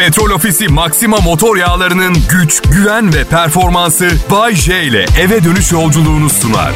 [0.00, 6.30] Petrol Ofisi Maxima motor yağlarının güç, güven ve performansı Bay J ile eve dönüş yolculuğunu
[6.30, 6.72] sunar.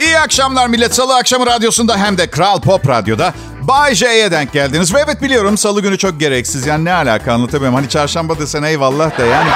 [0.00, 0.94] İyi akşamlar millet.
[0.94, 4.94] Salı akşamı radyosunda hem de Kral Pop Radyo'da Bay J'ye denk geldiniz.
[4.94, 6.66] Ve evet biliyorum salı günü çok gereksiz.
[6.66, 7.74] Yani ne alaka anlatamıyorum.
[7.74, 9.50] Hani çarşamba desen eyvallah da yani.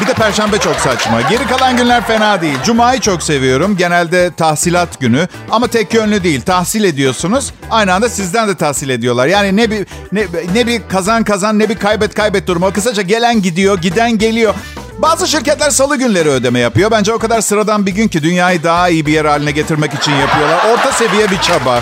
[0.00, 1.20] Bir de perşembe çok saçma.
[1.20, 2.58] Geri kalan günler fena değil.
[2.64, 3.76] Cuma'yı çok seviyorum.
[3.76, 5.28] Genelde tahsilat günü.
[5.50, 6.40] Ama tek yönlü değil.
[6.42, 7.52] Tahsil ediyorsunuz.
[7.70, 9.26] Aynı anda sizden de tahsil ediyorlar.
[9.26, 12.72] Yani ne bir ne, ne bir kazan kazan ne bir kaybet kaybet durumu.
[12.72, 14.54] Kısaca gelen gidiyor, giden geliyor.
[14.98, 16.90] Bazı şirketler salı günleri ödeme yapıyor.
[16.90, 20.12] Bence o kadar sıradan bir gün ki dünyayı daha iyi bir yer haline getirmek için
[20.12, 20.58] yapıyorlar.
[20.72, 21.80] Orta seviye bir çaba.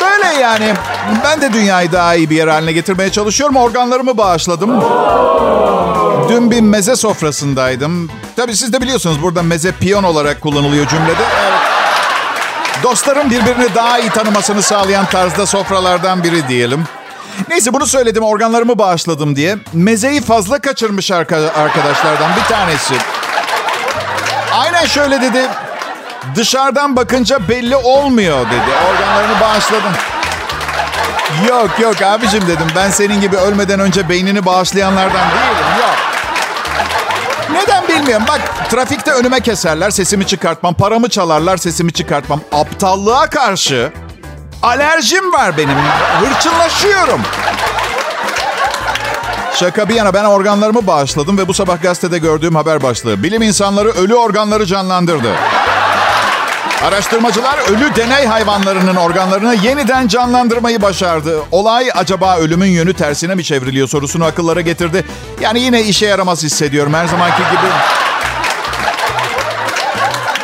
[0.00, 0.74] Böyle yani.
[1.24, 3.56] Ben de dünyayı daha iyi bir yer haline getirmeye çalışıyorum.
[3.56, 4.80] Organlarımı bağışladım.
[6.28, 8.10] Dün bir meze sofrasındaydım.
[8.36, 11.22] Tabii siz de biliyorsunuz burada meze piyon olarak kullanılıyor cümlede.
[11.42, 11.52] Evet.
[12.82, 16.84] Dostlarım birbirini daha iyi tanımasını sağlayan tarzda sofralardan biri diyelim.
[17.48, 19.56] Neyse bunu söyledim organlarımı bağışladım diye.
[19.72, 22.94] Mezeyi fazla kaçırmış arkadaşlardan bir tanesi.
[24.52, 25.48] Aynen şöyle dedi.
[26.34, 28.70] Dışarıdan bakınca belli olmuyor dedi.
[28.90, 29.92] Organlarını bağışladım.
[31.48, 32.66] Yok yok abicim dedim.
[32.76, 35.63] Ben senin gibi ölmeden önce beynini bağışlayanlardan değilim.
[37.54, 38.26] Neden bilmiyorum.
[38.28, 40.74] Bak trafikte önüme keserler sesimi çıkartmam.
[40.74, 42.40] Paramı çalarlar sesimi çıkartmam.
[42.52, 43.92] Aptallığa karşı
[44.62, 45.76] alerjim var benim.
[46.20, 47.20] Hırçınlaşıyorum.
[49.54, 53.22] Şaka bir yana ben organlarımı bağışladım ve bu sabah gazetede gördüğüm haber başlığı.
[53.22, 55.28] Bilim insanları ölü organları canlandırdı.
[56.84, 61.42] Araştırmacılar ölü deney hayvanlarının organlarını yeniden canlandırmayı başardı.
[61.52, 65.04] Olay acaba ölümün yönü tersine mi çevriliyor sorusunu akıllara getirdi.
[65.40, 67.72] Yani yine işe yaramaz hissediyorum her zamanki gibi.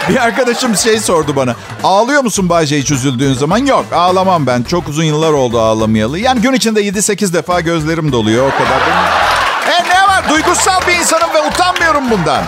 [0.09, 1.57] Bir arkadaşım şey sordu bana.
[1.85, 3.59] Ağlıyor musun Bayce hiç üzüldüğün zaman?
[3.59, 4.63] Yok ağlamam ben.
[4.63, 6.19] Çok uzun yıllar oldu ağlamayalı.
[6.19, 8.81] Yani gün içinde 7-8 defa gözlerim doluyor o kadar.
[8.87, 9.75] Benim...
[9.75, 10.29] E ne var?
[10.31, 12.45] Duygusal bir insanım ve utanmıyorum bundan.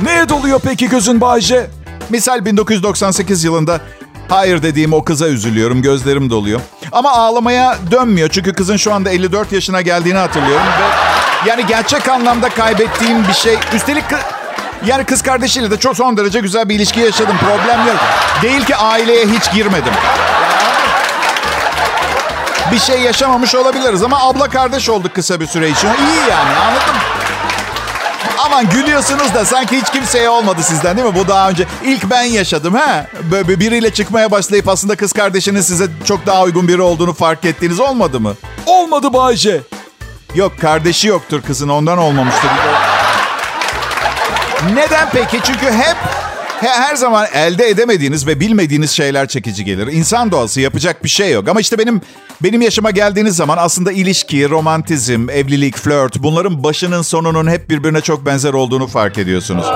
[0.00, 1.70] Neye doluyor peki gözün Bayce?
[2.10, 3.80] Misal 1998 yılında
[4.28, 5.82] hayır dediğim o kıza üzülüyorum.
[5.82, 6.60] Gözlerim doluyor.
[6.92, 8.28] Ama ağlamaya dönmüyor.
[8.28, 10.66] Çünkü kızın şu anda 54 yaşına geldiğini hatırlıyorum.
[10.66, 13.58] Ve yani gerçek anlamda kaybettiğim bir şey.
[13.74, 14.04] Üstelik
[14.86, 17.36] yani kız kardeşiyle de çok son derece güzel bir ilişki yaşadım.
[17.40, 17.96] Problem yok.
[18.42, 19.92] Değil ki aileye hiç girmedim.
[22.72, 25.88] Bir şey yaşamamış olabiliriz ama abla kardeş olduk kısa bir süre için.
[25.88, 27.00] İyi yani anladın mı?
[28.46, 31.14] Aman gülüyorsunuz da sanki hiç kimseye olmadı sizden değil mi?
[31.14, 33.06] Bu daha önce ilk ben yaşadım ha.
[33.30, 37.80] Böyle biriyle çıkmaya başlayıp aslında kız kardeşinin size çok daha uygun biri olduğunu fark ettiğiniz
[37.80, 38.34] olmadı mı?
[38.66, 39.60] Olmadı Bayce.
[40.34, 42.50] Yok kardeşi yoktur kızın ondan olmamıştır.
[44.74, 45.40] Neden peki?
[45.44, 45.96] Çünkü hep
[46.68, 49.86] her zaman elde edemediğiniz ve bilmediğiniz şeyler çekici gelir.
[49.86, 51.48] İnsan doğası yapacak bir şey yok.
[51.48, 52.00] Ama işte benim
[52.42, 58.26] benim yaşıma geldiğiniz zaman aslında ilişki, romantizm, evlilik, flört bunların başının sonunun hep birbirine çok
[58.26, 59.66] benzer olduğunu fark ediyorsunuz.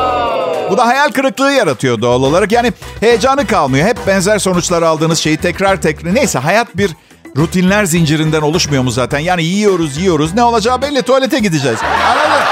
[0.71, 2.53] Bu da hayal kırıklığı yaratıyor doğal olarak.
[2.53, 3.87] Yani heyecanı kalmıyor.
[3.87, 6.15] Hep benzer sonuçlar aldığınız şeyi tekrar tekrar...
[6.15, 6.91] Neyse hayat bir
[7.37, 9.19] rutinler zincirinden oluşmuyor mu zaten?
[9.19, 11.79] Yani yiyoruz yiyoruz ne olacağı belli tuvalete gideceğiz.
[12.07, 12.45] Anladın?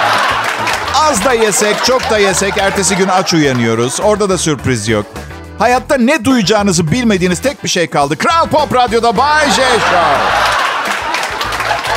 [1.12, 4.00] Az da yesek, çok da yesek ertesi gün aç uyanıyoruz.
[4.00, 5.06] Orada da sürpriz yok.
[5.59, 8.17] Hayatta ne duyacağınızı bilmediğiniz tek bir şey kaldı.
[8.19, 10.03] Kral Pop Radyo'da Bay J Show.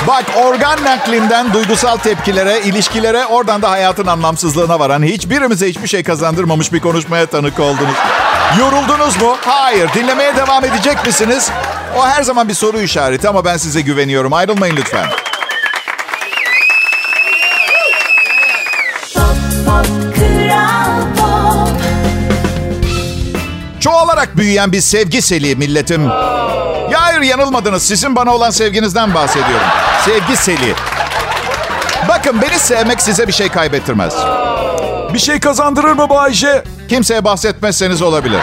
[0.07, 6.73] Bak organ naklinden duygusal tepkilere, ilişkilere, oradan da hayatın anlamsızlığına varan hiçbirimize hiçbir şey kazandırmamış
[6.73, 7.95] bir konuşmaya tanık oldunuz.
[8.59, 9.37] Yoruldunuz mu?
[9.45, 9.89] Hayır.
[9.93, 11.51] Dinlemeye devam edecek misiniz?
[11.97, 14.33] O her zaman bir soru işareti ama ben size güveniyorum.
[14.33, 15.05] Ayrılmayın lütfen.
[24.15, 26.05] Çoğalarak büyüyen bir sevgi seli milletim.
[26.91, 27.83] Ya hayır yanılmadınız.
[27.83, 29.67] Sizin bana olan sevginizden bahsediyorum.
[30.05, 30.73] Sevgi seli.
[32.09, 34.13] Bakın beni sevmek size bir şey kaybettirmez.
[35.13, 36.63] Bir şey kazandırır mı Bayce?
[36.89, 38.39] Kimseye bahsetmezseniz olabilir.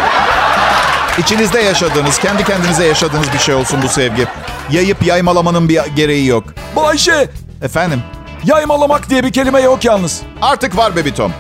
[1.19, 4.27] İçinizde yaşadığınız, kendi kendinize yaşadığınız bir şey olsun bu sevgi.
[4.71, 6.45] Yayıp yaymalamanın bir gereği yok.
[6.77, 7.31] Bayce!
[7.63, 8.03] Efendim?
[8.45, 10.21] Yaymalamak diye bir kelime yok yalnız.
[10.43, 11.33] Artık var Baby Tom.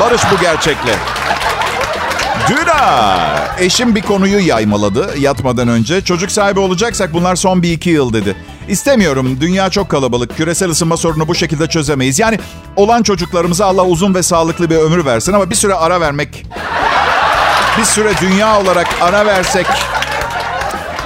[0.00, 0.94] Barış bu gerçekle.
[2.48, 2.64] Dün
[3.58, 6.00] eşim bir konuyu yaymaladı yatmadan önce.
[6.00, 8.36] Çocuk sahibi olacaksak bunlar son bir iki yıl dedi.
[8.68, 9.40] İstemiyorum.
[9.40, 10.36] Dünya çok kalabalık.
[10.36, 12.18] Küresel ısınma sorunu bu şekilde çözemeyiz.
[12.18, 12.38] Yani
[12.76, 16.46] olan çocuklarımıza Allah uzun ve sağlıklı bir ömür versin ama bir süre ara vermek...
[17.78, 19.66] Bir süre dünya olarak ara versek...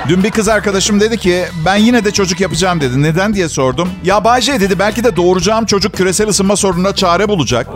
[0.09, 3.03] Dün bir kız arkadaşım dedi ki ben yine de çocuk yapacağım dedi.
[3.03, 3.89] Neden diye sordum.
[4.05, 7.67] Ya Bayce dedi belki de doğuracağım çocuk küresel ısınma sorununa çare bulacak.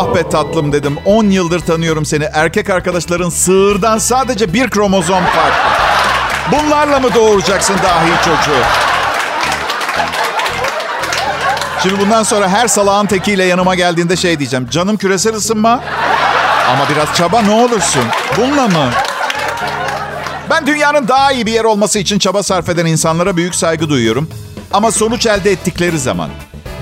[0.00, 0.96] Ah be tatlım dedim.
[1.04, 2.24] 10 yıldır tanıyorum seni.
[2.32, 5.70] Erkek arkadaşların sığırdan sadece bir kromozom farklı.
[6.52, 8.60] Bu Bunlarla mı doğuracaksın dahi çocuğu?
[11.82, 14.68] Şimdi bundan sonra her salağın tekiyle yanıma geldiğinde şey diyeceğim.
[14.70, 15.80] Canım küresel ısınma.
[16.70, 18.04] Ama biraz çaba ne olursun.
[18.36, 18.90] Bununla mı?
[20.50, 24.28] Ben dünyanın daha iyi bir yer olması için çaba sarf eden insanlara büyük saygı duyuyorum.
[24.72, 26.30] Ama sonuç elde ettikleri zaman.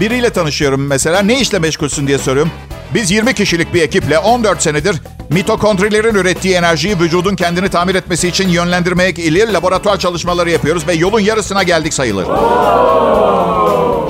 [0.00, 1.22] Biriyle tanışıyorum mesela.
[1.22, 2.52] Ne işle meşgulsün diye soruyorum.
[2.94, 4.96] Biz 20 kişilik bir ekiple 14 senedir
[5.30, 11.20] mitokondrilerin ürettiği enerjiyi vücudun kendini tamir etmesi için yönlendirmeye ilir laboratuvar çalışmaları yapıyoruz ve yolun
[11.20, 12.26] yarısına geldik sayılır.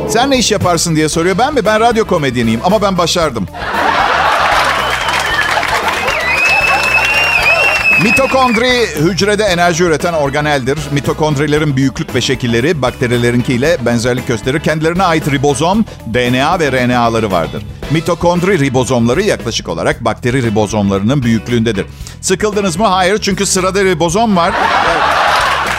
[0.08, 1.38] Sen ne iş yaparsın diye soruyor.
[1.38, 1.64] Ben mi?
[1.64, 3.48] Ben radyo komedyeniyim ama ben başardım.
[8.02, 10.78] Mitokondri hücrede enerji üreten organeldir.
[10.92, 14.60] Mitokondrilerin büyüklük ve şekilleri bakterilerinkiyle benzerlik gösterir.
[14.60, 15.84] Kendilerine ait ribozom,
[16.14, 17.62] DNA ve RNA'ları vardır.
[17.90, 21.86] Mitokondri ribozomları yaklaşık olarak bakteri ribozomlarının büyüklüğündedir.
[22.20, 22.86] Sıkıldınız mı?
[22.86, 24.52] Hayır çünkü sırada ribozom var.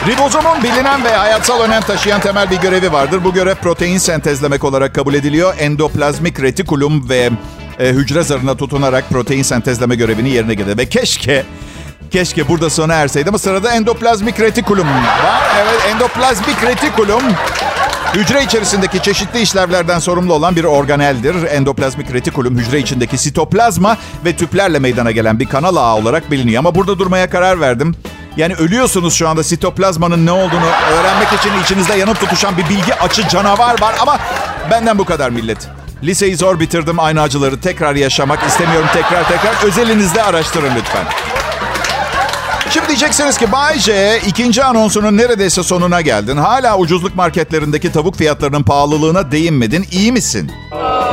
[0.06, 3.24] Ribozomun bilinen ve hayatsal önem taşıyan temel bir görevi vardır.
[3.24, 5.54] Bu görev protein sentezlemek olarak kabul ediliyor.
[5.58, 7.30] Endoplazmik retikulum ve
[7.78, 10.78] e, hücre zarına tutunarak protein sentezleme görevini yerine getirir.
[10.78, 11.44] Ve keşke
[12.10, 15.42] Keşke burada sona erseydi ama sırada endoplazmik retikulum var.
[15.56, 17.22] Evet endoplazmik retikulum
[18.14, 21.34] hücre içerisindeki çeşitli işlevlerden sorumlu olan bir organeldir.
[21.50, 26.58] Endoplazmik retikulum hücre içindeki sitoplazma ve tüplerle meydana gelen bir kanal ağı olarak biliniyor.
[26.58, 27.94] Ama burada durmaya karar verdim.
[28.36, 33.28] Yani ölüyorsunuz şu anda sitoplazmanın ne olduğunu öğrenmek için içinizde yanıp tutuşan bir bilgi açı
[33.28, 34.18] canavar var ama
[34.70, 35.68] benden bu kadar millet.
[36.02, 37.00] Liseyi zor bitirdim.
[37.00, 39.64] Aynı acıları tekrar yaşamak istemiyorum tekrar tekrar.
[39.64, 41.04] Özelinizde araştırın lütfen.
[42.70, 46.36] Şimdi diyeceksiniz ki Bay J ikinci anonsunun neredeyse sonuna geldin.
[46.36, 49.86] Hala ucuzluk marketlerindeki tavuk fiyatlarının pahalılığına değinmedin.
[49.90, 50.52] İyi misin?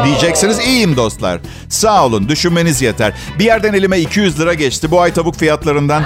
[0.04, 1.40] Diyeceksiniz iyiyim dostlar.
[1.70, 3.14] Sağ olun düşünmeniz yeter.
[3.40, 4.92] Bir yerden elime 200 lira geçti.
[4.92, 6.04] Bu ay tavuk fiyatlarından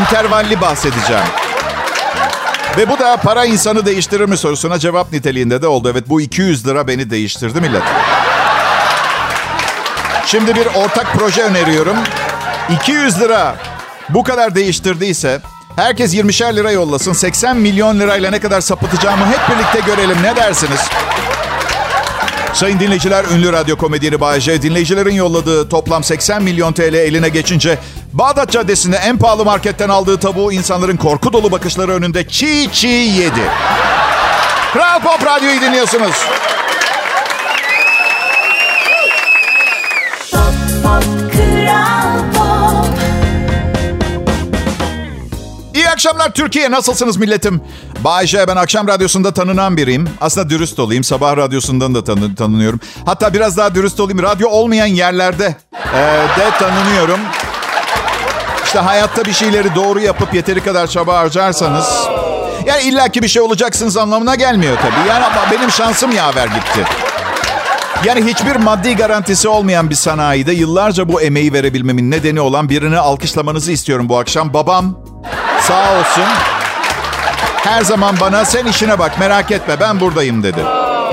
[0.00, 1.24] intervalli bahsedeceğim.
[2.76, 5.88] Ve bu da para insanı değiştirir mi sorusuna cevap niteliğinde de oldu.
[5.92, 7.82] Evet bu 200 lira beni değiştirdi millet.
[10.26, 11.96] Şimdi bir ortak proje öneriyorum.
[12.70, 13.56] 200 lira
[14.14, 15.40] bu kadar değiştirdiyse
[15.76, 17.12] herkes 20'şer lira yollasın.
[17.12, 20.22] 80 milyon lirayla ne kadar sapıtacağımı hep birlikte görelim.
[20.22, 20.80] Ne dersiniz?
[22.54, 27.78] Sayın dinleyiciler, ünlü radyo komedyeni Bayece dinleyicilerin yolladığı toplam 80 milyon TL eline geçince
[28.12, 33.42] Bağdat Caddesi'nde en pahalı marketten aldığı tavuğu insanların korku dolu bakışları önünde çiğ çiğ yedi.
[34.72, 36.16] Kral Pop Radyo'yu dinliyorsunuz.
[46.00, 46.70] Akşamlar Türkiye.
[46.70, 47.60] Nasılsınız milletim?
[48.04, 50.08] Bayşe ben akşam radyosunda tanınan biriyim.
[50.20, 51.04] Aslında dürüst olayım.
[51.04, 52.80] Sabah radyosundan da tanı- tanınıyorum.
[53.06, 54.22] Hatta biraz daha dürüst olayım.
[54.22, 55.56] Radyo olmayan yerlerde
[55.94, 55.98] e,
[56.40, 57.20] de tanınıyorum.
[58.64, 62.08] İşte hayatta bir şeyleri doğru yapıp yeteri kadar çaba harcarsanız...
[62.66, 65.08] Yani illaki bir şey olacaksınız anlamına gelmiyor tabii.
[65.08, 66.84] Yani ama benim şansım yaver gitti.
[68.04, 73.72] Yani hiçbir maddi garantisi olmayan bir sanayide yıllarca bu emeği verebilmemin nedeni olan birini alkışlamanızı
[73.72, 74.54] istiyorum bu akşam.
[74.54, 75.09] Babam
[75.60, 76.24] sağ olsun
[77.64, 80.64] her zaman bana sen işine bak merak etme ben buradayım dedi.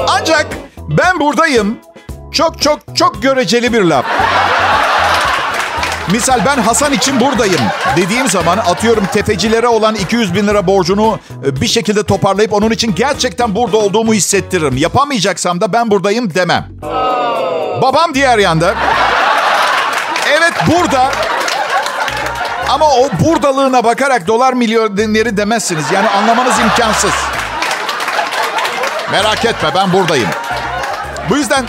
[0.08, 0.46] Ancak
[0.78, 1.78] ben buradayım
[2.32, 4.06] çok çok çok göreceli bir laf.
[6.12, 7.62] Misal ben Hasan için buradayım
[7.98, 12.96] dediğim zaman atıyorum tefecilere olan 200 bin lira borcunu e, bir şekilde toparlayıp onun için
[12.96, 14.78] gerçekten burada olduğumu hissettiririm.
[14.78, 16.68] Yapamayacaksam da ben buradayım demem.
[17.82, 18.76] Babam diğer yanda.
[20.32, 21.12] Evet burada.
[22.70, 25.86] Ama o buradalığına bakarak dolar milyoneri demezsiniz.
[25.94, 27.12] Yani anlamanız imkansız.
[29.12, 30.28] Merak etme ben buradayım.
[31.30, 31.66] Bu yüzden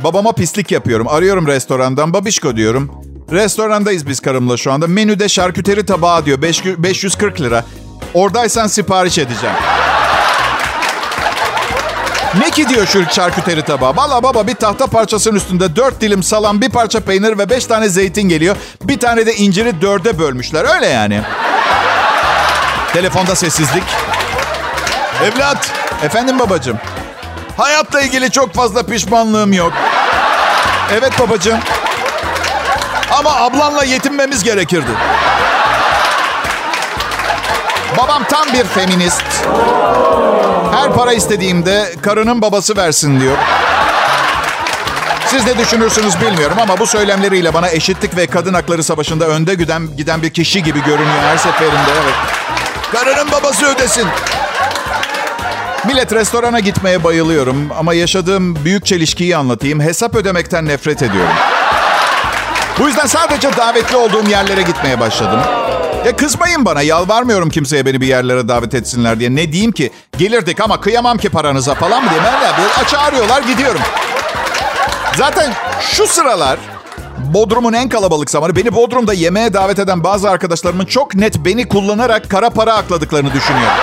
[0.00, 1.08] babama pislik yapıyorum.
[1.08, 2.12] Arıyorum restorandan.
[2.12, 3.02] Babişko diyorum.
[3.32, 4.86] Restorandayız biz karımla şu anda.
[4.86, 6.42] Menüde şarküteri tabağı diyor.
[6.42, 7.64] Beş- 540 lira.
[8.14, 9.56] Oradaysan sipariş edeceğim.
[12.38, 13.96] Ne ki diyor şu şarküteri tabağı?
[13.96, 17.88] Valla baba bir tahta parçasının üstünde dört dilim salam, bir parça peynir ve beş tane
[17.88, 18.56] zeytin geliyor.
[18.82, 20.74] Bir tane de inciri dörde bölmüşler.
[20.74, 21.22] Öyle yani.
[22.92, 23.82] Telefonda sessizlik.
[25.24, 25.70] Evlat.
[26.02, 26.78] Efendim babacığım.
[27.56, 29.72] Hayatla ilgili çok fazla pişmanlığım yok.
[30.92, 31.58] Evet babacığım.
[33.10, 34.90] Ama ablanla yetinmemiz gerekirdi.
[37.98, 39.24] Babam tam bir feminist.
[40.78, 43.36] Her para istediğimde karının babası versin diyor.
[45.26, 49.96] Siz ne düşünürsünüz bilmiyorum ama bu söylemleriyle bana eşitlik ve kadın hakları savaşında önde giden,
[49.96, 51.90] giden bir kişi gibi görünüyor her seferinde.
[52.04, 52.14] Evet.
[52.92, 54.06] Karının babası ödesin.
[55.86, 59.80] Millet restorana gitmeye bayılıyorum ama yaşadığım büyük çelişkiyi anlatayım.
[59.80, 61.34] Hesap ödemekten nefret ediyorum.
[62.78, 65.40] Bu yüzden sadece davetli olduğum yerlere gitmeye başladım.
[66.06, 66.82] Ya kızmayın bana.
[66.82, 69.34] Yalvarmıyorum kimseye beni bir yerlere davet etsinler diye.
[69.34, 69.90] Ne diyeyim ki?
[70.18, 72.32] Gelirdik ama kıyamam ki paranıza falan mı diyeyim?
[72.34, 72.52] Öyle
[72.82, 73.80] bir çağırıyorlar gidiyorum.
[75.16, 76.58] Zaten şu sıralar
[77.18, 78.56] Bodrum'un en kalabalık zamanı.
[78.56, 83.76] Beni Bodrum'da yemeğe davet eden bazı arkadaşlarımın çok net beni kullanarak kara para akladıklarını düşünüyorum.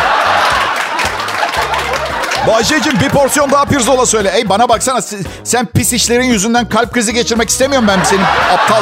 [2.48, 4.32] Bahçeciğim bir porsiyon daha pirzola söyle.
[4.36, 5.00] Ey bana baksana
[5.44, 8.82] sen pis işlerin yüzünden kalp krizi geçirmek istemiyorum ben senin aptal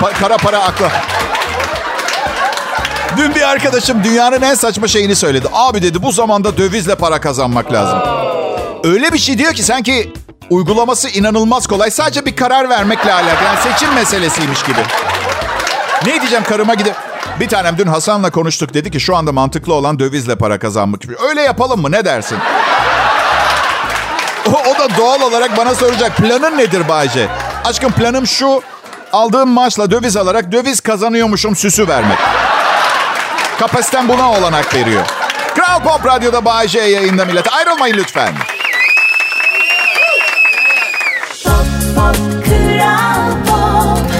[0.00, 0.90] pa- kara para akla.
[3.16, 5.48] Dün bir arkadaşım dünyanın en saçma şeyini söyledi.
[5.52, 7.98] Abi dedi bu zamanda dövizle para kazanmak lazım.
[8.84, 10.12] Öyle bir şey diyor ki sanki
[10.50, 11.90] uygulaması inanılmaz kolay.
[11.90, 13.44] Sadece bir karar vermekle alakalı.
[13.44, 14.80] Yani seçim meselesiymiş gibi.
[16.06, 16.94] Ne diyeceğim karıma gidip...
[17.40, 18.74] Bir tanem dün Hasan'la konuştuk.
[18.74, 21.00] Dedi ki şu anda mantıklı olan dövizle para kazanmak.
[21.28, 22.38] Öyle yapalım mı ne dersin?
[24.46, 26.16] O, o da doğal olarak bana soracak.
[26.16, 27.28] Planın nedir Bayce?
[27.64, 28.62] Aşkım planım şu.
[29.12, 32.18] Aldığım maaşla döviz alarak döviz kazanıyormuşum süsü vermek.
[33.58, 35.06] Kapasitem buna olanak veriyor.
[35.54, 37.52] Kral Pop Radyo'da Bayce yayında millet.
[37.52, 38.34] Ayrılmayın lütfen.
[41.44, 44.10] Pop, pop, Kral Pop.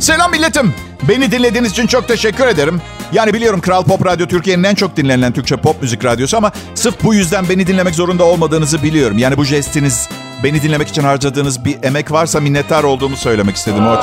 [0.00, 0.74] Selam milletim.
[1.02, 2.80] Beni dinlediğiniz için çok teşekkür ederim.
[3.12, 6.94] Yani biliyorum Kral Pop Radyo Türkiye'nin en çok dinlenen Türkçe pop müzik radyosu ama sırf
[7.04, 9.18] bu yüzden beni dinlemek zorunda olmadığınızı biliyorum.
[9.18, 10.08] Yani bu jestiniz
[10.42, 14.00] beni dinlemek için harcadığınız bir emek varsa minnettar olduğumu söylemek istedim o.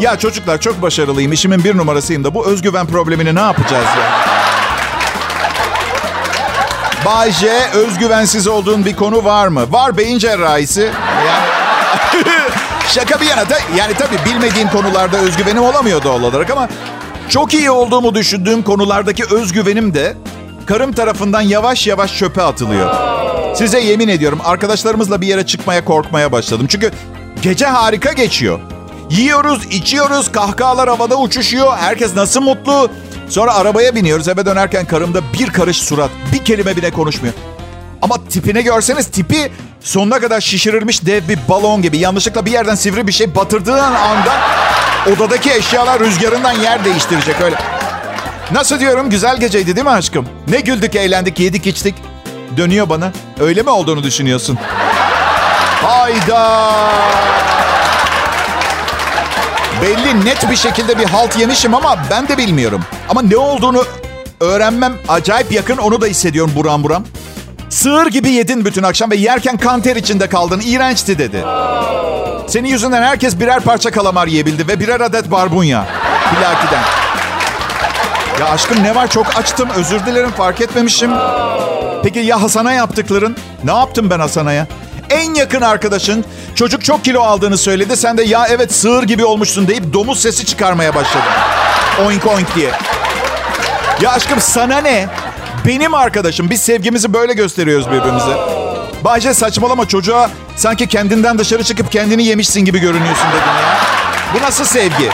[0.00, 1.32] Ya çocuklar çok başarılıyım.
[1.32, 4.22] İşimin bir numarasıyım da bu özgüven problemini ne yapacağız ya?
[7.06, 9.72] Bay J, özgüvensiz olduğun bir konu var mı?
[9.72, 10.90] Var beyin cerrahisi.
[12.88, 16.68] Şaka bir yana da yani tabii bilmediğim konularda özgüvenim olamıyor doğal olarak ama
[17.28, 20.16] çok iyi olduğumu düşündüğüm konulardaki özgüvenim de
[20.66, 23.11] karım tarafından yavaş yavaş çöpe atılıyor.
[23.54, 26.66] Size yemin ediyorum arkadaşlarımızla bir yere çıkmaya korkmaya başladım.
[26.68, 26.90] Çünkü
[27.42, 28.60] gece harika geçiyor.
[29.10, 31.76] Yiyoruz, içiyoruz, kahkahalar havada uçuşuyor.
[31.76, 32.90] Herkes nasıl mutlu.
[33.28, 34.28] Sonra arabaya biniyoruz.
[34.28, 36.10] Eve dönerken karımda bir karış surat.
[36.32, 37.34] Bir kelime bile konuşmuyor.
[38.02, 41.98] Ama tipini görseniz tipi sonuna kadar şişirilmiş dev bir balon gibi.
[41.98, 44.32] Yanlışlıkla bir yerden sivri bir şey batırdığın anda
[45.16, 47.56] odadaki eşyalar rüzgarından yer değiştirecek öyle.
[48.52, 50.26] Nasıl diyorum güzel geceydi değil mi aşkım?
[50.48, 51.94] Ne güldük eğlendik yedik içtik.
[52.56, 53.12] Dönüyor bana.
[53.40, 54.58] Öyle mi olduğunu düşünüyorsun?
[55.82, 56.62] Hayda.
[59.82, 62.80] Belli net bir şekilde bir halt yemişim ama ben de bilmiyorum.
[63.08, 63.84] Ama ne olduğunu
[64.40, 67.04] öğrenmem acayip yakın onu da hissediyorum buram buram.
[67.70, 70.60] Sığır gibi yedin bütün akşam ve yerken kanter içinde kaldın.
[70.60, 71.44] İğrençti dedi.
[72.46, 75.86] Senin yüzünden herkes birer parça kalamar yiyebildi ve birer adet barbunya.
[76.30, 76.82] Plakiden.
[78.40, 81.10] Ya aşkım ne var çok açtım özür dilerim fark etmemişim.
[82.02, 83.36] Peki ya Hasan'a yaptıkların?
[83.64, 84.66] Ne yaptım ben Hasan'a?
[85.10, 87.96] En yakın arkadaşın çocuk çok kilo aldığını söyledi.
[87.96, 91.26] Sen de ya evet sığır gibi olmuşsun deyip domuz sesi çıkarmaya başladın.
[92.06, 92.70] Oink oink diye.
[94.00, 95.08] Ya aşkım sana ne?
[95.66, 96.50] Benim arkadaşım.
[96.50, 98.36] Biz sevgimizi böyle gösteriyoruz birbirimize.
[99.04, 103.78] Bahçe saçmalama çocuğa sanki kendinden dışarı çıkıp kendini yemişsin gibi görünüyorsun dedim ya.
[104.34, 105.10] Bu nasıl sevgi?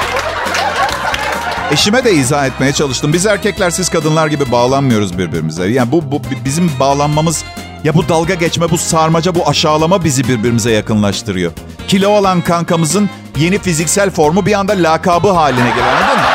[1.72, 3.12] Eşime de izah etmeye çalıştım.
[3.12, 5.66] Biz erkekler siz kadınlar gibi bağlanmıyoruz birbirimize.
[5.68, 7.44] Yani bu, bu bizim bağlanmamız
[7.84, 11.52] ya bu dalga geçme, bu sarmaca, bu aşağılama bizi birbirimize yakınlaştırıyor.
[11.88, 16.26] Kilo olan kankamızın yeni fiziksel formu bir anda lakabı haline geliyor anladın mı?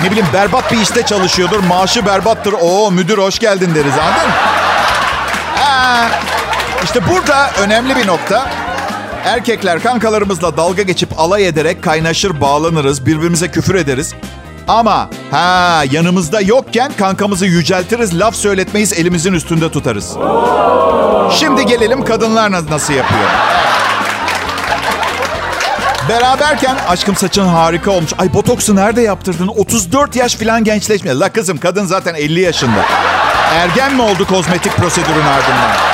[0.00, 2.52] Ne bileyim berbat bir işte çalışıyordur, maaşı berbattır.
[2.52, 4.34] Oo müdür hoş geldin deriz anladın mı?
[5.56, 6.08] Ha,
[6.84, 8.50] işte burada önemli bir nokta.
[9.24, 14.14] Erkekler kankalarımızla dalga geçip alay ederek kaynaşır, bağlanırız, birbirimize küfür ederiz.
[14.68, 20.16] Ama ha yanımızda yokken kankamızı yüceltiriz, laf söyletmeyiz, elimizin üstünde tutarız.
[21.38, 23.30] Şimdi gelelim kadınlar nasıl yapıyor.
[26.08, 28.10] Beraberken aşkım saçın harika olmuş.
[28.18, 29.48] Ay botoksu nerede yaptırdın?
[29.48, 31.16] 34 yaş falan gençleşmiyor.
[31.16, 32.84] La kızım kadın zaten 50 yaşında.
[33.54, 35.93] Ergen mi oldu kozmetik prosedürün ardından?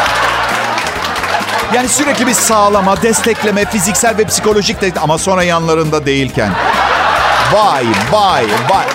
[1.75, 6.51] Yani sürekli bir sağlama, destekleme, fiziksel ve psikolojik de ama sonra yanlarında değilken.
[7.53, 8.87] Vay vay vay.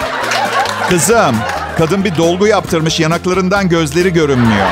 [0.89, 1.36] Kızım,
[1.77, 4.67] kadın bir dolgu yaptırmış, yanaklarından gözleri görünmüyor.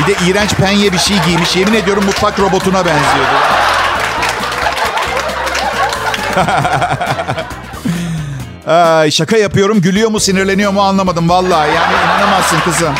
[0.00, 1.56] Bir de iğrenç penye bir şey giymiş.
[1.56, 3.32] Yemin ediyorum mutfak robotuna benziyordu.
[8.66, 9.80] Ay, şaka yapıyorum.
[9.80, 11.68] Gülüyor mu, sinirleniyor mu anlamadım vallahi.
[11.74, 12.94] Yani inanamazsın kızım.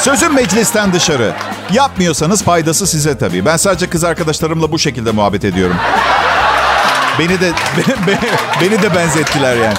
[0.00, 1.32] Sözüm meclisten dışarı.
[1.72, 3.44] Yapmıyorsanız faydası size tabii.
[3.44, 5.76] Ben sadece kız arkadaşlarımla bu şekilde muhabbet ediyorum.
[7.18, 7.52] Beni de
[8.60, 9.76] beni, de benzettiler yani.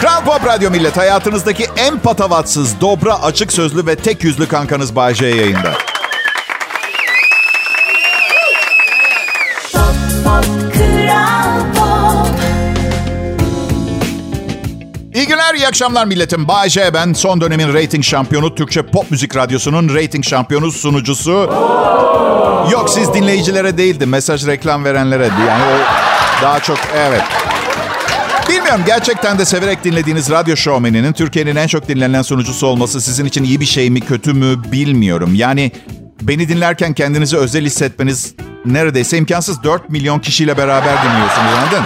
[0.00, 5.14] Kral Pop Radyo Millet hayatınızdaki en patavatsız, dobra, açık sözlü ve tek yüzlü kankanız Bay
[5.14, 5.72] J yayında.
[15.66, 16.48] İyi akşamlar milletim.
[16.48, 17.12] Bay J ben.
[17.12, 21.30] Son dönemin rating şampiyonu, Türkçe pop müzik radyosunun rating şampiyonu sunucusu.
[22.72, 25.24] Yok siz dinleyicilere değildi, mesaj reklam verenlere.
[25.24, 25.62] Yani
[26.42, 27.22] daha çok evet.
[28.48, 33.44] Bilmiyorum gerçekten de severek dinlediğiniz radyo şovmeninin Türkiye'nin en çok dinlenen sunucusu olması sizin için
[33.44, 35.34] iyi bir şey mi kötü mü bilmiyorum.
[35.34, 35.72] Yani
[36.22, 39.62] beni dinlerken kendinizi özel hissetmeniz neredeyse imkansız.
[39.62, 41.84] 4 milyon kişiyle beraber dinliyorsunuz anladın?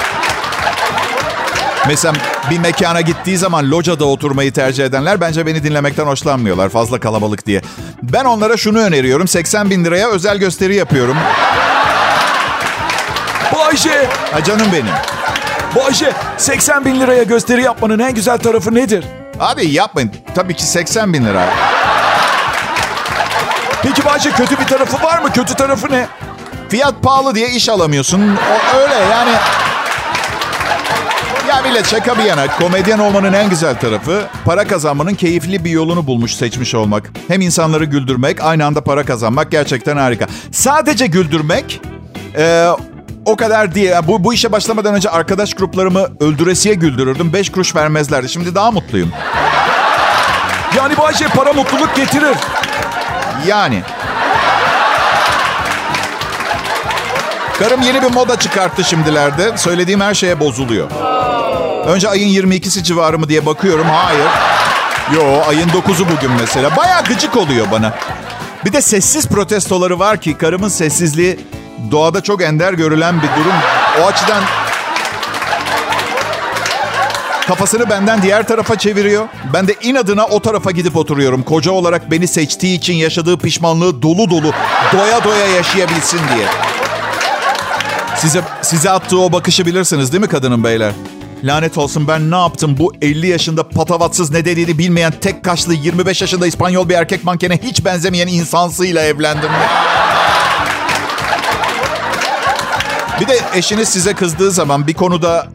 [1.87, 2.15] Mesela
[2.51, 7.63] bir mekana gittiği zaman locada oturmayı tercih edenler bence beni dinlemekten hoşlanmıyorlar fazla kalabalık diye.
[8.03, 11.17] Ben onlara şunu öneriyorum 80 bin liraya özel gösteri yapıyorum.
[13.55, 14.87] Bayce, Ha canım benim.
[15.77, 19.05] Bayce 80 bin liraya gösteri yapmanın en güzel tarafı nedir?
[19.41, 20.13] Abi yapmayın.
[20.35, 21.45] Tabii ki 80 bin lira.
[23.83, 25.33] Peki Bayce kötü bir tarafı var mı?
[25.33, 26.07] Kötü tarafı ne?
[26.69, 28.37] Fiyat pahalı diye iş alamıyorsun.
[28.75, 29.31] O öyle yani.
[31.51, 36.07] Ya millet şaka bir yana komedyen olmanın en güzel tarafı para kazanmanın keyifli bir yolunu
[36.07, 37.11] bulmuş seçmiş olmak.
[37.29, 40.27] Hem insanları güldürmek aynı anda para kazanmak gerçekten harika.
[40.53, 41.81] Sadece güldürmek
[42.37, 42.67] e,
[43.25, 43.91] o kadar değil.
[44.07, 47.33] Bu, bu işe başlamadan önce arkadaş gruplarımı öldüresiye güldürürdüm.
[47.33, 48.29] Beş kuruş vermezlerdi.
[48.29, 49.11] Şimdi daha mutluyum.
[50.77, 52.37] Yani Bayce para mutluluk getirir.
[53.47, 53.83] Yani.
[57.59, 59.59] Karım yeni bir moda çıkarttı şimdilerde.
[59.59, 60.91] Söylediğim her şeye bozuluyor.
[61.87, 63.87] Önce ayın 22'si civarı mı diye bakıyorum.
[63.91, 64.27] Hayır.
[65.15, 66.77] Yo ayın 9'u bugün mesela.
[66.77, 67.95] Baya gıcık oluyor bana.
[68.65, 71.41] Bir de sessiz protestoları var ki karımın sessizliği
[71.91, 73.55] doğada çok ender görülen bir durum.
[74.03, 74.43] O açıdan
[77.49, 79.29] kafasını benden diğer tarafa çeviriyor.
[79.53, 81.43] Ben de inadına o tarafa gidip oturuyorum.
[81.43, 84.53] Koca olarak beni seçtiği için yaşadığı pişmanlığı dolu dolu
[84.93, 86.47] doya doya yaşayabilsin diye.
[88.17, 90.93] Size size attığı o bakışı bilirsiniz değil mi kadının beyler?
[91.45, 96.21] Lanet olsun ben ne yaptım bu 50 yaşında patavatsız ne dediğini bilmeyen tek kaşlı 25
[96.21, 99.51] yaşında İspanyol bir erkek mankene hiç benzemeyen insansıyla evlendim.
[103.21, 105.47] Bir de eşiniz size kızdığı zaman bir konuda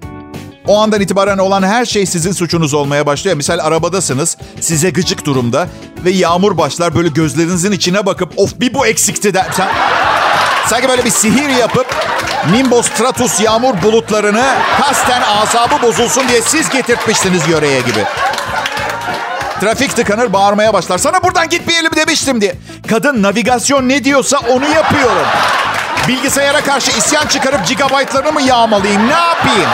[0.67, 3.37] o andan itibaren olan her şey sizin suçunuz olmaya başlıyor.
[3.37, 5.67] Misal arabadasınız, size gıcık durumda
[6.05, 9.47] ve yağmur başlar böyle gözlerinizin içine bakıp of bir bu eksikti der.
[10.69, 11.95] Sanki böyle bir sihir yapıp
[12.51, 14.43] Nimbus Stratus yağmur bulutlarını
[14.81, 18.05] kasten asabı bozulsun diye siz getirtmişsiniz yöreye gibi.
[19.61, 20.97] Trafik tıkanır bağırmaya başlar.
[20.97, 22.55] Sana buradan gitmeyelim demiştim diye.
[22.89, 25.27] Kadın navigasyon ne diyorsa onu yapıyorum.
[26.07, 29.69] Bilgisayara karşı isyan çıkarıp gigabaytlarını mı yağmalayayım ne yapayım?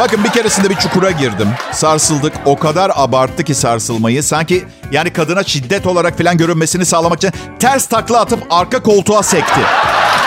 [0.00, 1.48] Bakın bir keresinde bir çukura girdim.
[1.72, 2.32] Sarsıldık.
[2.44, 4.22] O kadar abarttı ki sarsılmayı.
[4.22, 9.60] Sanki yani kadına şiddet olarak falan görünmesini sağlamak için ters takla atıp arka koltuğa sekti.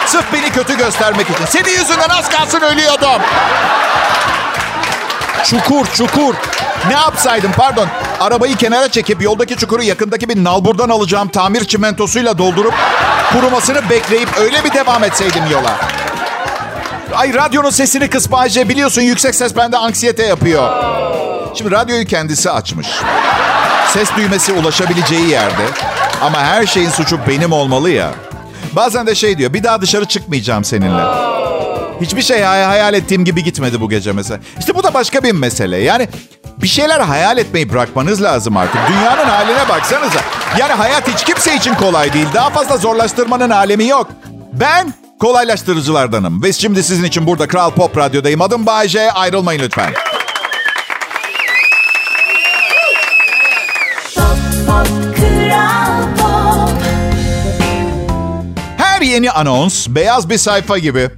[0.06, 1.46] Sırf beni kötü göstermek için.
[1.46, 3.22] Senin yüzünden az kalsın ölüyordum.
[5.44, 6.36] Çukur, çukur.
[6.88, 7.88] Ne yapsaydım pardon.
[8.20, 12.74] Arabayı kenara çekip yoldaki çukuru yakındaki bir nalburdan alacağım tamir çimentosuyla doldurup
[13.34, 15.99] kurumasını bekleyip öyle bir devam etseydim yola.
[17.16, 18.70] Ay radyonun sesini kıs Bayce.
[18.70, 20.70] Biliyorsun yüksek ses bende anksiyete yapıyor.
[21.58, 22.88] Şimdi radyoyu kendisi açmış.
[23.94, 25.64] Ses düğmesi ulaşabileceği yerde.
[26.22, 28.12] Ama her şeyin suçu benim olmalı ya.
[28.74, 29.54] Bazen de şey diyor.
[29.54, 31.04] Bir daha dışarı çıkmayacağım seninle.
[32.02, 34.40] Hiçbir şey hay- hayal ettiğim gibi gitmedi bu gece mesela.
[34.60, 35.78] İşte bu da başka bir mesele.
[35.78, 36.08] Yani
[36.62, 38.82] bir şeyler hayal etmeyi bırakmanız lazım artık.
[38.90, 40.20] Dünyanın haline baksanıza.
[40.60, 42.28] Yani hayat hiç kimse için kolay değil.
[42.34, 44.08] Daha fazla zorlaştırmanın alemi yok.
[44.54, 46.44] Ben kolaylaştırıcılardanım.
[46.44, 48.42] Ve şimdi sizin için burada Kral Pop Radyo'dayım.
[48.42, 49.12] Adım Bayece.
[49.12, 49.94] Ayrılmayın lütfen.
[58.78, 61.10] Her yeni anons beyaz bir sayfa gibi.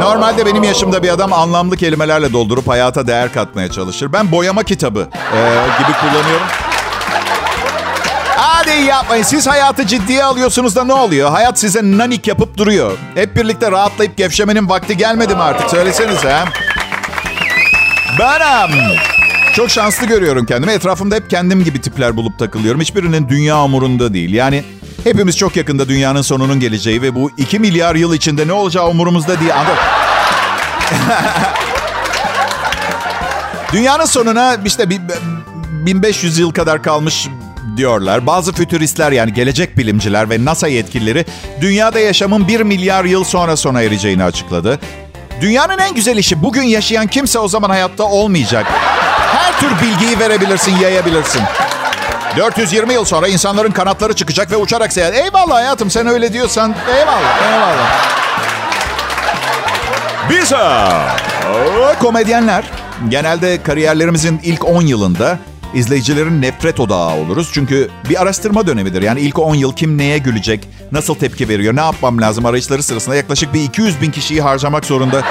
[0.00, 4.12] Normalde benim yaşımda bir adam anlamlı kelimelerle doldurup hayata değer katmaya çalışır.
[4.12, 5.40] Ben boyama kitabı e,
[5.78, 6.46] gibi kullanıyorum.
[8.58, 9.22] Hadi yapmayın.
[9.22, 11.30] Siz hayatı ciddiye alıyorsunuz da ne oluyor?
[11.30, 12.98] Hayat size nanik yapıp duruyor.
[13.14, 15.70] Hep birlikte rahatlayıp gevşemenin vakti gelmedi mi artık?
[15.70, 16.30] Söylesenize.
[16.32, 16.44] ha?
[18.18, 18.96] Benim.
[19.56, 20.72] Çok şanslı görüyorum kendimi.
[20.72, 22.80] Etrafımda hep kendim gibi tipler bulup takılıyorum.
[22.80, 24.34] Hiçbirinin dünya umurunda değil.
[24.34, 24.64] Yani
[25.04, 29.40] hepimiz çok yakında dünyanın sonunun geleceği ve bu 2 milyar yıl içinde ne olacağı umurumuzda
[29.40, 29.52] değil.
[33.72, 35.00] Dünyanın sonuna işte bir-
[35.86, 37.28] 1500 yıl kadar kalmış
[37.76, 38.26] diyorlar.
[38.26, 41.24] Bazı fütüristler yani gelecek bilimciler ve NASA yetkilileri
[41.60, 44.80] dünyada yaşamın 1 milyar yıl sonra sona ereceğini açıkladı.
[45.40, 48.66] Dünyanın en güzel işi bugün yaşayan kimse o zaman hayatta olmayacak.
[49.36, 51.42] Her tür bilgiyi verebilirsin, yayabilirsin.
[52.36, 55.14] 420 yıl sonra insanların kanatları çıkacak ve uçarak seyahat.
[55.14, 58.16] Eyvallah hayatım sen öyle diyorsan eyvallah, eyvallah.
[60.30, 60.56] Bize
[62.00, 62.64] komedyenler
[63.08, 65.38] Genelde kariyerlerimizin ilk 10 yılında
[65.74, 67.50] izleyicilerin nefret odağı oluruz.
[67.54, 69.02] Çünkü bir araştırma dönemidir.
[69.02, 73.16] Yani ilk 10 yıl kim neye gülecek, nasıl tepki veriyor, ne yapmam lazım arayışları sırasında
[73.16, 75.22] yaklaşık bir 200 bin kişiyi harcamak zorunda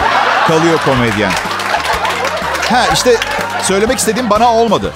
[0.47, 1.31] kalıyor komedyen.
[2.69, 3.17] Ha işte
[3.63, 4.93] söylemek istediğim bana olmadı.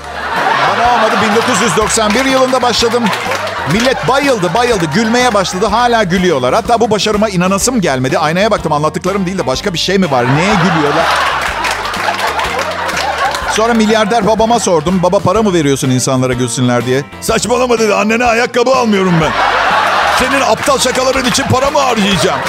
[0.69, 1.15] Bana olmadı.
[1.31, 3.03] 1991 yılında başladım.
[3.73, 6.53] Millet bayıldı bayıldı gülmeye başladı hala gülüyorlar.
[6.53, 8.17] Hatta bu başarıma inanasım gelmedi.
[8.19, 10.25] Aynaya baktım anlattıklarım değil de başka bir şey mi var?
[10.37, 11.05] Neye gülüyorlar?
[13.51, 15.03] Sonra milyarder babama sordum.
[15.03, 17.03] Baba para mı veriyorsun insanlara gülsünler diye.
[17.21, 17.93] Saçmalama dedi.
[17.93, 19.31] Annene ayakkabı almıyorum ben.
[20.19, 22.39] Senin aptal şakaların için para mı harcayacağım?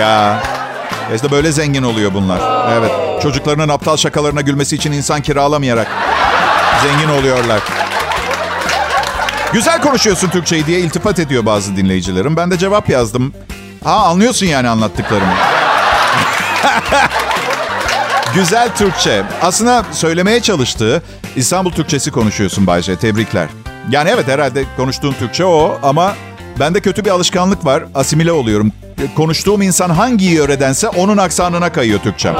[0.00, 0.42] Ya
[1.14, 2.40] işte böyle zengin oluyor bunlar.
[2.78, 2.90] Evet.
[3.22, 5.88] Çocuklarının aptal şakalarına gülmesi için insan kiralamayarak
[6.82, 7.60] zengin oluyorlar.
[9.52, 12.36] Güzel konuşuyorsun Türkçeyi diye iltifat ediyor bazı dinleyicilerim.
[12.36, 13.34] Ben de cevap yazdım.
[13.84, 15.32] Ha anlıyorsun yani anlattıklarımı.
[18.36, 19.22] Güzel Türkçe.
[19.42, 21.02] Aslında söylemeye çalıştığı
[21.36, 22.96] İstanbul Türkçesi konuşuyorsun Bayce.
[22.96, 23.48] Tebrikler.
[23.90, 26.14] Yani evet herhalde konuştuğun Türkçe o ama
[26.60, 27.84] bende kötü bir alışkanlık var.
[27.94, 28.72] Asimile oluyorum.
[29.16, 32.34] Konuştuğum insan hangi yöredense onun aksanına kayıyor Türkçem.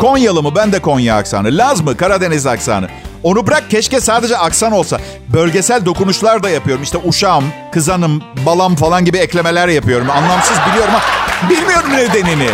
[0.00, 0.52] Konyalı mı?
[0.56, 1.48] Ben de Konya aksanı.
[1.50, 1.96] Laz mı?
[1.96, 2.88] Karadeniz aksanı.
[3.22, 5.00] Onu bırak keşke sadece aksan olsa.
[5.28, 6.82] Bölgesel dokunuşlar da yapıyorum.
[6.82, 10.10] İşte uşağım, kızanım, balam falan gibi eklemeler yapıyorum.
[10.10, 11.02] Anlamsız biliyorum ama
[11.50, 12.48] bilmiyorum nedenini.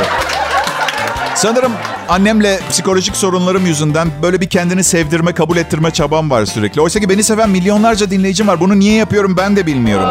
[1.35, 1.73] Sanırım
[2.09, 6.81] annemle psikolojik sorunlarım yüzünden böyle bir kendini sevdirme, kabul ettirme çabam var sürekli.
[6.81, 8.61] Oysa ki beni seven milyonlarca dinleyicim var.
[8.61, 10.09] Bunu niye yapıyorum ben de bilmiyorum.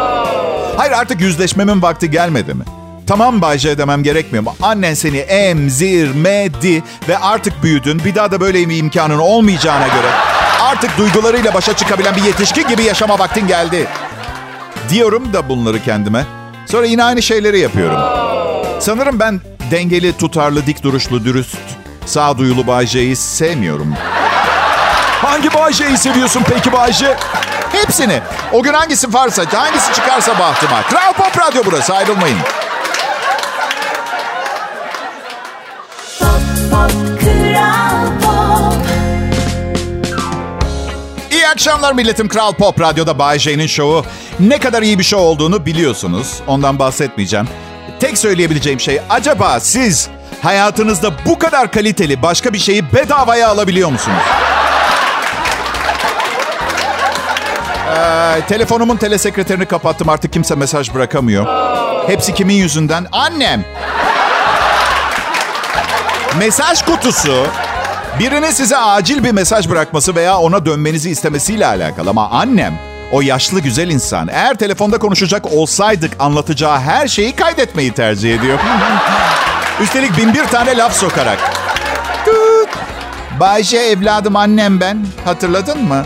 [0.76, 2.64] Hayır artık yüzleşmemin vakti gelmedi mi?
[3.06, 4.54] Tamam Bayce demem gerekmiyor mu?
[4.62, 8.04] Annen seni emzirmedi ve artık büyüdün.
[8.04, 10.10] Bir daha da böyle bir imkanın olmayacağına göre
[10.60, 13.86] artık duygularıyla başa çıkabilen bir yetişkin gibi yaşama vaktin geldi.
[14.90, 16.26] Diyorum da bunları kendime.
[16.66, 18.00] Sonra yine aynı şeyleri yapıyorum.
[18.80, 21.58] Sanırım ben dengeli, tutarlı, dik duruşlu, dürüst,
[22.06, 23.94] sağduyulu Bayce'yi sevmiyorum.
[25.22, 27.16] Hangi Bayce'yi seviyorsun peki Bayce?
[27.72, 28.20] Hepsini.
[28.52, 30.82] O gün hangisi varsa, hangisi çıkarsa bahtıma.
[30.82, 32.38] Kral Pop Radyo burası ayrılmayın.
[36.20, 36.30] Pop,
[36.70, 38.86] pop, Kral Pop.
[41.30, 42.28] İyi akşamlar milletim.
[42.28, 44.04] Kral Pop Radyo'da Bay J'nin şovu
[44.40, 46.34] ne kadar iyi bir show olduğunu biliyorsunuz.
[46.46, 47.48] Ondan bahsetmeyeceğim.
[48.00, 50.08] Tek söyleyebileceğim şey acaba siz
[50.42, 54.22] hayatınızda bu kadar kaliteli başka bir şeyi bedavaya alabiliyor musunuz?
[57.96, 61.46] Ee, telefonumun telesekreterini kapattım artık kimse mesaj bırakamıyor.
[62.06, 63.06] Hepsi kimin yüzünden?
[63.12, 63.64] Annem.
[66.38, 67.46] Mesaj kutusu
[68.18, 72.10] birinin size acil bir mesaj bırakması veya ona dönmenizi istemesiyle alakalı.
[72.10, 72.78] Ama annem
[73.12, 78.58] o yaşlı güzel insan eğer telefonda konuşacak olsaydık anlatacağı her şeyi kaydetmeyi tercih ediyor.
[79.80, 81.38] Üstelik bin bir tane laf sokarak.
[83.40, 85.06] Bayşe evladım annem ben.
[85.24, 86.04] Hatırladın mı?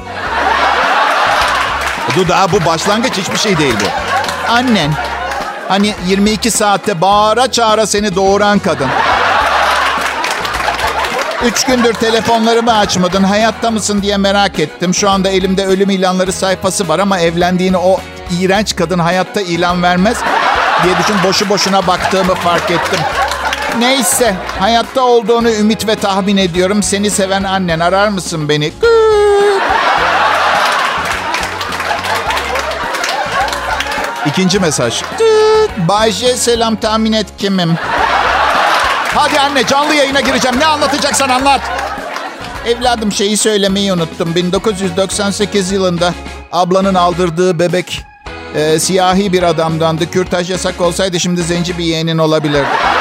[2.17, 3.87] Dur daha bu başlangıç hiçbir şey değil bu.
[4.53, 4.91] Annen.
[5.69, 8.89] Hani 22 saatte bağıra çağıra seni doğuran kadın.
[11.45, 13.23] Üç gündür telefonlarımı açmadın.
[13.23, 14.95] Hayatta mısın diye merak ettim.
[14.95, 18.01] Şu anda elimde ölüm ilanları sayfası var ama evlendiğini o
[18.41, 20.17] iğrenç kadın hayatta ilan vermez
[20.85, 23.01] diye düşün boşu boşuna baktığımı fark ettim.
[23.79, 26.83] Neyse, hayatta olduğunu ümit ve tahmin ediyorum.
[26.83, 28.73] Seni seven annen arar mısın beni?
[34.27, 35.01] İkinci mesaj.
[35.19, 35.89] Tüt.
[35.89, 37.75] Bayce selam tahmin et kimim?
[39.15, 40.61] Hadi anne canlı yayına gireceğim.
[40.61, 41.61] Ne anlatacaksan anlat.
[42.67, 44.35] Evladım şeyi söylemeyi unuttum.
[44.35, 46.15] 1998 yılında
[46.53, 48.05] ablanın aldırdığı bebek
[48.55, 50.11] e, siyahi bir adamdandı.
[50.11, 52.96] Kürtaj yasak olsaydı şimdi zenci bir yeğenin olabilirdi.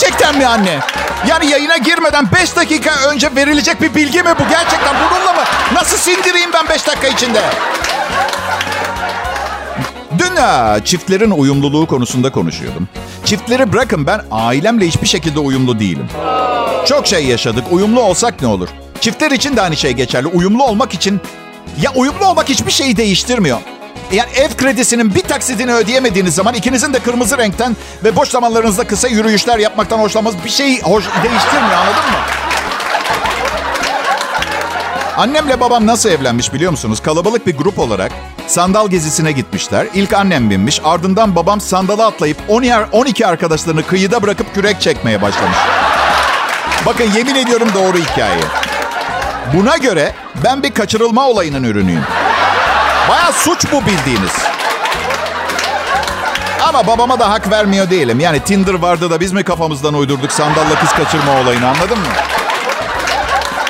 [0.00, 0.80] Gerçekten mi anne?
[1.28, 4.48] Yani yayına girmeden 5 dakika önce verilecek bir bilgi mi bu?
[4.50, 5.40] Gerçekten bununla mı?
[5.74, 7.40] Nasıl sindireyim ben 5 dakika içinde?
[10.18, 10.34] Dün
[10.84, 12.88] çiftlerin uyumluluğu konusunda konuşuyordum.
[13.24, 16.08] Çiftleri bırakın ben ailemle hiçbir şekilde uyumlu değilim.
[16.86, 17.64] Çok şey yaşadık.
[17.70, 18.68] Uyumlu olsak ne olur?
[19.00, 20.26] Çiftler için de aynı şey geçerli.
[20.26, 21.20] Uyumlu olmak için...
[21.80, 23.58] Ya uyumlu olmak hiçbir şeyi değiştirmiyor.
[24.12, 29.08] Yani ev kredisinin bir taksidini ödeyemediğiniz zaman ikinizin de kırmızı renkten ve boş zamanlarınızda kısa
[29.08, 32.18] yürüyüşler yapmaktan hoşlanmanız bir şey hoş, değiştirmiyor anladın mı?
[35.16, 37.00] Annemle babam nasıl evlenmiş biliyor musunuz?
[37.02, 38.12] Kalabalık bir grup olarak
[38.46, 39.86] sandal gezisine gitmişler.
[39.94, 42.36] İlk annem binmiş ardından babam sandala atlayıp
[42.92, 45.58] 12 arkadaşlarını kıyıda bırakıp kürek çekmeye başlamış.
[46.86, 48.40] Bakın yemin ediyorum doğru hikaye.
[49.54, 50.12] Buna göre
[50.44, 52.04] ben bir kaçırılma olayının ürünüyüm.
[53.08, 54.32] Baya suç bu bildiğiniz.
[56.68, 58.20] Ama babama da hak vermiyor değilim.
[58.20, 62.04] Yani Tinder vardı da biz mi kafamızdan uydurduk sandalla kız kaçırma olayını anladın mı?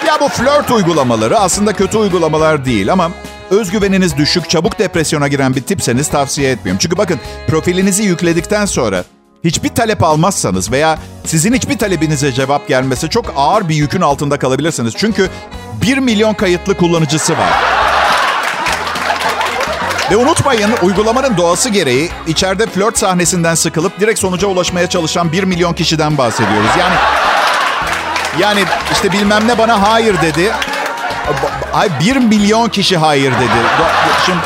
[0.07, 3.11] Ya bu flört uygulamaları aslında kötü uygulamalar değil ama
[3.51, 6.79] özgüveniniz düşük, çabuk depresyona giren bir tipseniz tavsiye etmiyorum.
[6.83, 9.05] Çünkü bakın profilinizi yükledikten sonra
[9.44, 14.94] hiçbir talep almazsanız veya sizin hiçbir talebinize cevap gelmesi çok ağır bir yükün altında kalabilirsiniz.
[14.97, 15.31] Çünkü
[15.83, 17.84] 1 milyon kayıtlı kullanıcısı var.
[20.11, 25.73] Ve unutmayın uygulamanın doğası gereği içeride flört sahnesinden sıkılıp direkt sonuca ulaşmaya çalışan 1 milyon
[25.73, 26.71] kişiden bahsediyoruz.
[26.79, 26.95] Yani
[28.38, 30.53] yani işte bilmem ne bana hayır dedi.
[31.75, 33.51] Ay 1 milyon kişi hayır dedi.
[34.27, 34.38] Şimdi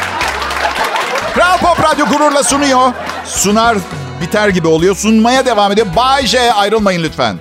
[1.34, 2.92] Kral Pop Radyo gururla sunuyor.
[3.24, 3.78] Sunar
[4.20, 4.96] biter gibi oluyor.
[4.96, 5.86] Sunmaya devam ediyor.
[5.96, 7.38] Bay J ayrılmayın lütfen.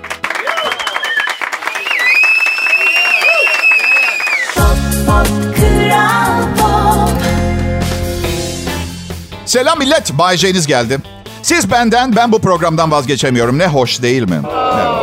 [9.57, 10.17] Selam millet.
[10.17, 10.99] Bay J'niz geldi.
[11.41, 13.57] Siz benden, ben bu programdan vazgeçemiyorum.
[13.59, 14.41] Ne hoş değil mi?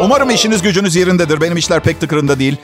[0.02, 1.40] Umarım işiniz gücünüz yerindedir.
[1.40, 2.56] Benim işler pek tıkırında değil.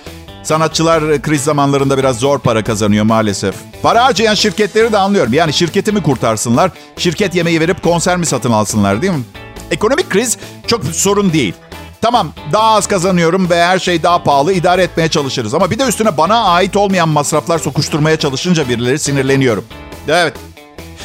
[0.42, 3.54] Sanatçılar kriz zamanlarında biraz zor para kazanıyor maalesef.
[3.82, 5.32] Para harcayan şirketleri de anlıyorum.
[5.32, 9.22] Yani şirketimi kurtarsınlar, şirket yemeği verip konser mi satın alsınlar değil mi?
[9.70, 11.54] Ekonomik kriz çok sorun değil.
[12.00, 15.54] Tamam daha az kazanıyorum ve her şey daha pahalı idare etmeye çalışırız.
[15.54, 19.64] Ama bir de üstüne bana ait olmayan masraflar sokuşturmaya çalışınca birileri sinirleniyorum.
[20.08, 20.34] Evet.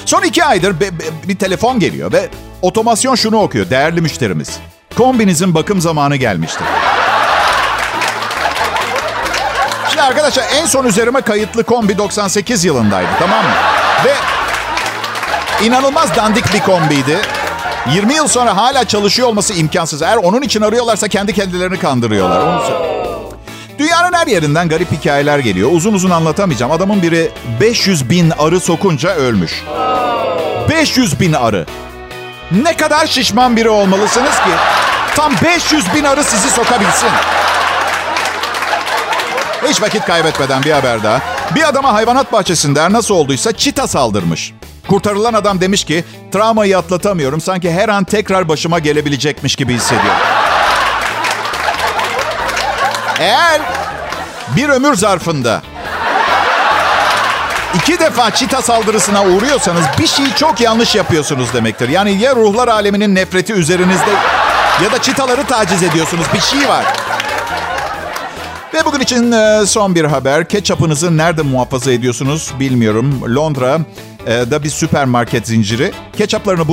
[0.05, 2.29] Son iki aydır be, be, bir telefon geliyor ve
[2.61, 3.69] otomasyon şunu okuyor.
[3.69, 4.59] Değerli müşterimiz.
[4.97, 6.65] Kombinizin bakım zamanı gelmiştir.
[9.89, 13.51] Şimdi arkadaşlar en son üzerime kayıtlı kombi 98 yılındaydı tamam mı?
[14.05, 14.13] Ve
[15.65, 17.17] inanılmaz dandik bir kombiydi.
[17.93, 20.01] 20 yıl sonra hala çalışıyor olması imkansız.
[20.01, 22.39] Eğer onun için arıyorlarsa kendi kendilerini kandırıyorlar.
[22.39, 22.94] Onu
[23.79, 25.69] Dünyanın her yerinden garip hikayeler geliyor.
[25.71, 26.71] Uzun uzun anlatamayacağım.
[26.71, 29.63] Adamın biri 500 bin arı sokunca ölmüş.
[30.69, 31.65] 500 bin arı.
[32.63, 34.49] Ne kadar şişman biri olmalısınız ki
[35.15, 37.09] tam 500 bin arı sizi sokabilsin.
[39.69, 41.21] Hiç vakit kaybetmeden bir haber daha.
[41.55, 44.53] Bir adama hayvanat bahçesinde nasıl olduysa çita saldırmış.
[44.87, 50.34] Kurtarılan adam demiş ki travmayı atlatamıyorum sanki her an tekrar başıma gelebilecekmiş gibi hissediyorum.
[53.19, 53.61] Eğer
[54.55, 55.61] bir ömür zarfında
[57.75, 61.89] iki defa çita saldırısına uğruyorsanız bir şeyi çok yanlış yapıyorsunuz demektir.
[61.89, 64.11] Yani ya ruhlar aleminin nefreti üzerinizde
[64.83, 66.25] ya da çitaları taciz ediyorsunuz.
[66.33, 66.85] Bir şey var.
[68.73, 70.47] Ve bugün için e, son bir haber.
[70.47, 73.35] Ketçapınızı nerede muhafaza ediyorsunuz bilmiyorum.
[73.35, 73.79] Londra
[74.27, 76.67] da bir süpermarket zinciri ketçaplarını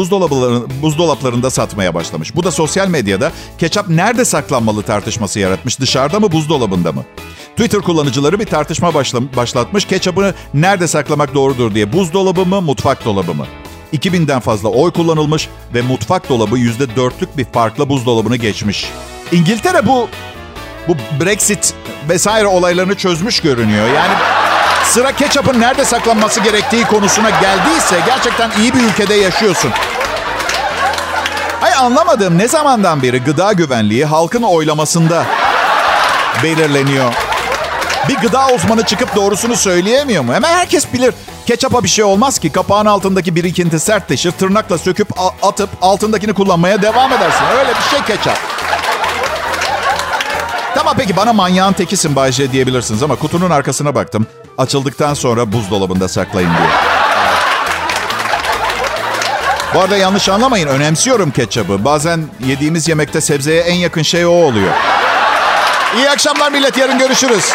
[0.83, 2.37] buzdolaplarında satmaya başlamış.
[2.37, 5.81] Bu da sosyal medyada ketçap nerede saklanmalı tartışması yaratmış.
[5.81, 7.05] Dışarıda mı buzdolabında mı?
[7.51, 8.95] Twitter kullanıcıları bir tartışma
[9.37, 9.85] başlatmış.
[9.85, 11.93] Ketçapı nerede saklamak doğrudur diye.
[11.93, 13.47] Buzdolabı mı, mutfak dolabı mı?
[13.93, 18.91] 2000'den fazla oy kullanılmış ve mutfak dolabı %4'lük bir farkla buzdolabını geçmiş.
[19.33, 20.09] İngiltere bu
[20.89, 21.75] bu Brexit
[22.09, 23.87] vesaire olaylarını çözmüş görünüyor.
[23.87, 24.15] Yani
[24.85, 29.71] sıra ketçapın nerede saklanması gerektiği konusuna geldiyse gerçekten iyi bir ülkede yaşıyorsun.
[31.61, 35.25] Hay anlamadığım ne zamandan beri gıda güvenliği halkın oylamasında
[36.43, 37.13] belirleniyor.
[38.09, 40.35] Bir gıda uzmanı çıkıp doğrusunu söyleyemiyor mu?
[40.35, 41.15] Hemen herkes bilir.
[41.47, 42.53] Ketçapa bir şey olmaz ki.
[42.53, 44.31] Kapağın altındaki birikinti sertleşir.
[44.33, 45.09] Tırnakla söküp
[45.43, 47.45] atıp altındakini kullanmaya devam edersin.
[47.59, 48.39] Öyle bir şey ketçap.
[50.75, 54.27] Tamam peki bana manyağın tekisin Bayce diyebilirsiniz ama kutunun arkasına baktım.
[54.59, 56.69] Açıldıktan sonra buzdolabında saklayın diyor.
[59.75, 60.69] Bu arada yanlış anlamayın.
[60.69, 61.85] Önemsiyorum ketçabı.
[61.85, 64.73] Bazen yediğimiz yemekte sebzeye en yakın şey o oluyor.
[65.97, 66.79] İyi akşamlar millet.
[66.79, 67.53] Yarın görüşürüz.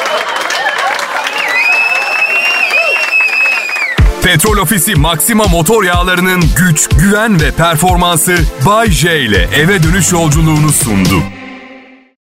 [4.24, 10.70] Petrol Ofisi Maxima motor yağlarının güç, güven ve performansı Bay J ile eve dönüş yolculuğunu
[10.72, 11.24] sundu.